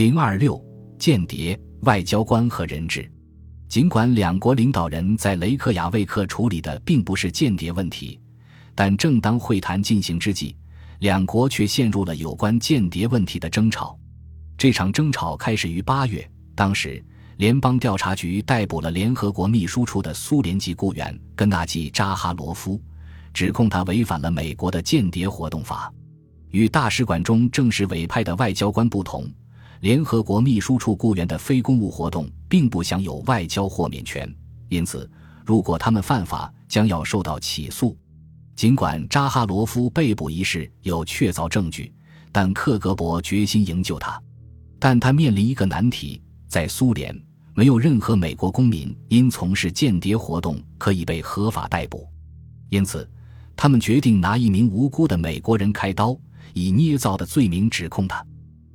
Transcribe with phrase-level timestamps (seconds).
[0.00, 0.58] 零二六
[0.98, 3.06] 间谍外交官和人质。
[3.68, 8.18] 尽管两国领导人在雷克雅未克处理的并不是间谍问题，
[8.74, 10.56] 但正当会谈进行之际，
[11.00, 13.94] 两国却陷入了有关间谍问题的争吵。
[14.56, 17.04] 这场争吵开始于八月，当时
[17.36, 22.80] 联邦调查局逮捕了联合国秘书处的苏联籍雇员根纳季·扎哈罗夫，
[23.34, 25.92] 指控他违反了美国的间谍活动法。
[26.52, 29.30] 与大使馆中正式委派的外交官不同。
[29.80, 34.30] 联合国秘书处雇员的非公务活动并不享有外交豁免权，
[34.68, 35.10] 因此，
[35.46, 37.96] 如果他们犯法，将要受到起诉。
[38.54, 41.90] 尽管扎哈罗夫被捕一事有确凿证据，
[42.30, 44.22] 但克格勃决心营救他。
[44.78, 47.18] 但他面临一个难题：在苏联，
[47.54, 52.06] 没有任何美国公民因从事间谍活动可以被合法逮捕。
[52.68, 53.08] 因此，
[53.56, 56.14] 他们决定拿一名无辜的美国人开刀，
[56.52, 58.22] 以捏造的罪名指控他。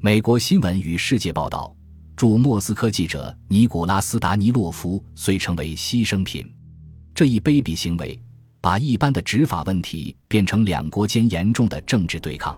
[0.00, 1.74] 美国新闻与世界报道，
[2.14, 6.48] 驻莫斯科记者尼古拉斯·达尼洛夫虽成为牺牲品，
[7.12, 8.16] 这一卑鄙行为
[8.60, 12.56] 把一般的执法问题变成两国间严重的政治对抗。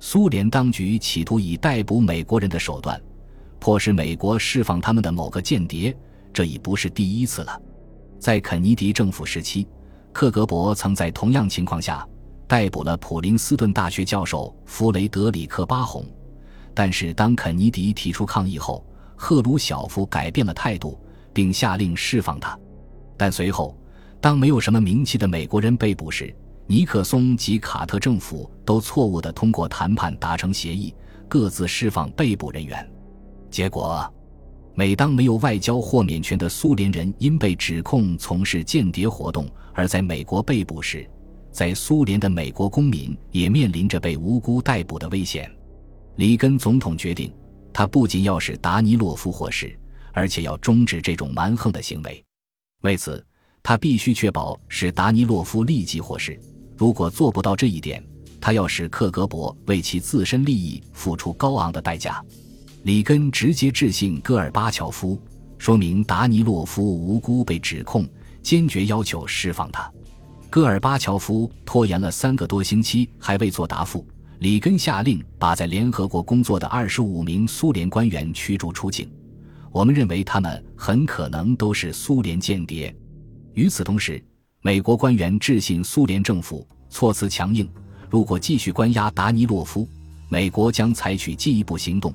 [0.00, 3.00] 苏联当局企图以逮捕美国人的手段，
[3.58, 5.96] 迫使美国释放他们的某个间谍，
[6.30, 7.58] 这已不是第一次了。
[8.20, 9.66] 在肯尼迪政府时期，
[10.12, 12.06] 克格勃曾在同样情况下
[12.46, 16.04] 逮捕了普林斯顿大学教授弗雷德里克·巴洪。
[16.78, 18.84] 但是，当肯尼迪提出抗议后，
[19.16, 21.00] 赫鲁晓夫改变了态度，
[21.32, 22.56] 并下令释放他。
[23.16, 23.74] 但随后，
[24.20, 30.94] 当没有什么名气的美国人被捕时，尼克松及卡特政府都错误地通过谈判达成协议，
[31.26, 32.86] 各自释放被捕人员。
[33.50, 34.06] 结果，
[34.74, 41.08] 每当没有外交豁免权的苏联人因被指控从事间谍活动而在美国被捕时，
[41.50, 45.50] 在苏联的美国公民也面临着被无辜逮捕的危险。
[46.16, 47.32] 里根总统决定，
[47.72, 49.78] 他不仅要使达尼洛夫获释，
[50.12, 52.24] 而且要终止这种蛮横的行为。
[52.82, 53.24] 为此，
[53.62, 56.38] 他必须确保使达尼洛夫立即获释。
[56.76, 58.02] 如果做不到这一点，
[58.40, 62.24] 他要使克格勃为其自身利益付出高昂的代价。
[62.84, 65.20] 里根直接致信戈尔巴乔夫，
[65.58, 68.08] 说明达尼洛夫无辜被指控，
[68.42, 69.90] 坚决要求释放他。
[70.48, 74.06] 戈尔巴乔夫拖延了三个多星期，还未作答复。
[74.38, 79.10] 里根下令把在联合国工作的二十五名苏联官员驱逐出境。
[79.72, 82.94] 我们认为他们很可能都是苏联间谍。
[83.54, 84.22] 与此同时，
[84.60, 87.68] 美国官员致信苏联政府，措辞强硬：
[88.10, 89.88] 如果继续关押达尼洛夫，
[90.28, 92.12] 美国将采取进一步行动。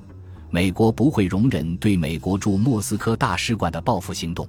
[0.50, 4.46] 美国不会容忍对美国驻莫斯科大使馆的报复行动。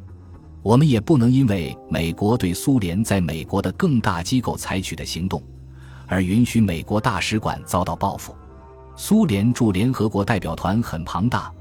[0.62, 5.42] 我们也不能因为美国对苏联在美国的更大机构采取的行动。
[6.14, 8.36] 而允许美国大使馆遭到报复。
[8.96, 11.52] 苏联驻联合国代表团很庞大，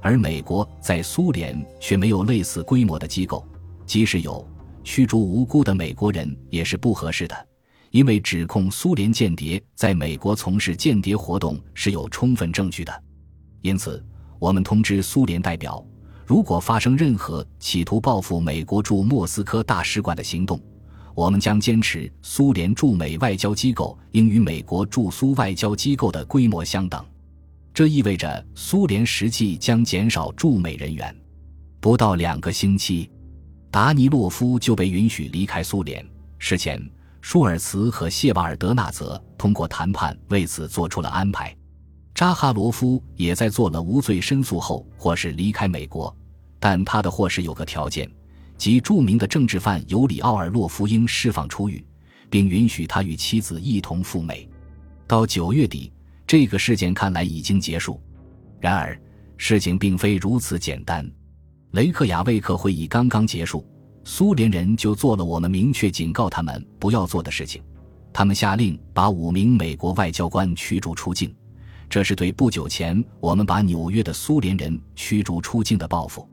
[0.00, 3.46] 而美国在苏联却没有类似规模的机构。
[3.84, 4.48] 即使有，
[4.82, 7.36] 驱逐无辜的美国人也是不合适的，
[7.90, 13.02] 因为指控苏联间谍在美国从事间谍活动是有充分证据的。
[13.60, 14.02] 因此，
[14.38, 15.84] 我们通知苏联代表，
[16.24, 20.58] 如果发生任何企图报复美国驻莫斯科大使馆的行动。
[21.18, 27.04] 我们将坚持苏联驻美外交机构应与美国驻苏外交机构的规模相等，
[27.74, 31.12] 这意味着苏联实际将减少驻美人员。
[31.80, 33.10] 不到两个星期，
[33.68, 36.06] 达尼洛夫就被允许离开苏联。
[36.38, 36.80] 事前，
[37.20, 41.52] 舒尔茨和谢瓦尔德纳泽通过谈判为此做出了安排。
[42.14, 46.16] 扎哈罗夫也在做了无罪申诉后或是离开美国，
[46.60, 48.08] 但他的获释有个条件。
[48.58, 51.82] 即著名的政治犯尤里奥尔洛夫应释放出狱，
[52.28, 54.46] 并允许他与妻子一同赴美。
[55.06, 55.92] 到九月底，
[56.26, 58.02] 这个事件看来已经结束。
[58.58, 59.00] 然而，
[59.36, 61.08] 事情并非如此简单。
[61.70, 63.64] 雷克雅未克会议刚刚结束，
[64.02, 67.62] 苏联人就做了我们明确警告他们不要做的事情。
[68.12, 71.32] 他们下令把五名美国外交官驱逐出境，
[71.88, 76.28] 这是对不久前我们把纽约的苏联人驱逐出境的报复。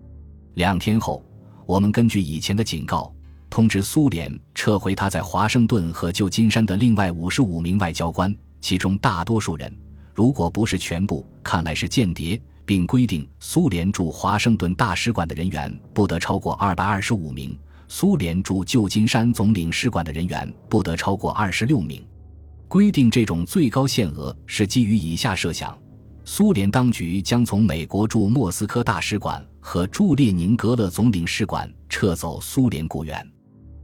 [0.56, 1.24] 两天后。
[1.66, 3.12] 我们根据以前的警告，
[3.50, 9.76] 通知苏联撤回他在华盛顿和旧金山的另外五十五名外交官，其中大多数人，
[10.14, 17.58] 如果不是全部，看来是间谍，并规定苏联驻华盛顿大使馆的人员不得超过二百二十五名，
[17.88, 22.06] 苏联驻旧金山总领事馆的人员不得超过二十六名。
[22.68, 25.76] 规定这种最高限额是基于以下设想。
[26.26, 33.28] 苏联当局将从美国驻莫斯科大使馆和驻列宁格勒总领事馆撤走苏联雇员，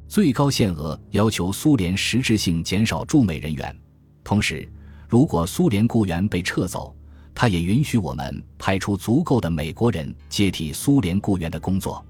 [0.07, 3.75] 最高限额要求苏联实质性减少驻美人员。
[4.23, 4.71] 同时，
[5.09, 6.95] 如果苏联雇员被撤走，
[7.33, 12.05] 他也允许我们派出足够的美国人接替苏联雇员的工作。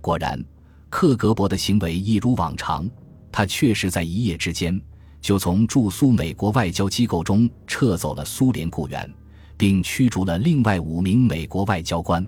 [0.00, 0.40] 果然，
[0.88, 2.88] 克格勃的行为一如往常，
[3.32, 4.80] 他确实在一夜之间
[5.20, 9.12] 就从驻苏美国外交机构中撤走了苏联雇员，
[9.56, 12.24] 并驱逐了另外五名美国外交官。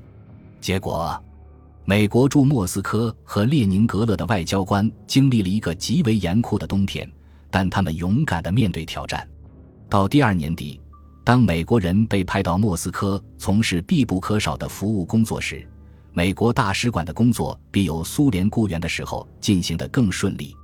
[0.60, 1.18] 结果，
[1.84, 7.10] 美国驻莫斯科和列宁格勒的外交官经历了一个极为严酷的冬天，
[7.50, 9.26] 但他们勇敢地面对挑战。
[9.88, 10.80] 到第二年底。
[11.22, 15.64] 当美国人被派到莫斯科从事必不可少的服务工作时，
[16.12, 20.56] 美国大使馆的工作比有苏联雇员的时候进行得更顺利。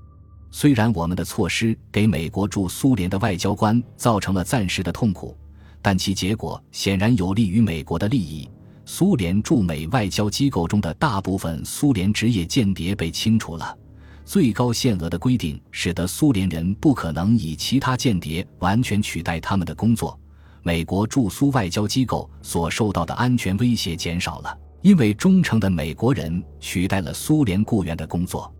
[0.51, 5.37] 虽然我们的措施给美国驻苏联的外交官造成了暂时的痛苦，
[5.83, 8.49] 但其结果显然有利于美国的利益。
[8.89, 13.77] 苏联驻美外交机构中的大部分苏联职业间谍被清除了，
[14.25, 20.17] 最高限额的规定使得苏联人不可能以其他间谍完全取代他们的工作。
[20.63, 28.55] 美国驻苏外交机构所受到的安全威胁减少了，因为忠诚的美国人取代了苏联雇员的工作。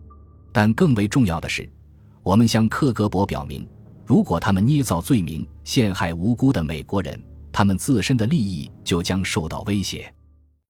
[0.51, 1.69] 但更为重要的是，
[2.21, 3.65] 我们向克格勃表明，
[4.05, 7.17] 如果他们捏造罪名陷害无辜的美国人，
[7.49, 10.13] 他们自身的利益就将受到威胁。